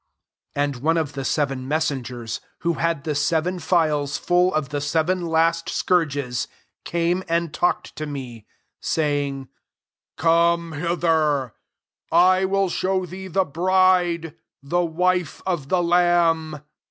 9 0.55 0.63
And 0.63 0.75
one 0.77 0.97
of 0.97 1.13
[the] 1.13 1.23
seven 1.23 1.67
mes 1.67 1.85
sengers, 1.91 2.39
who 2.61 2.73
had 2.73 3.03
the 3.03 3.11
sevei 3.13 3.61
phials 3.61 4.17
full 4.17 4.51
of 4.51 4.69
the 4.69 4.81
seven 4.81 5.27
last 5.27 5.69
scourges, 5.69 6.47
came 6.83 7.23
and 7.29 7.53
talked 7.53 7.95
to 7.97 8.07
me, 8.07 8.47
saying, 8.79 9.47
"Come 10.17 10.71
hither; 10.71 11.53
I 12.11 12.45
will 12.45 12.67
show 12.69 13.05
thee 13.05 13.27
the 13.27 13.45
bride, 13.45 14.33
\ht 14.65 14.89
wife 14.89 15.39
of 15.45 15.69
the 15.69 15.83
lamb." 15.83 16.61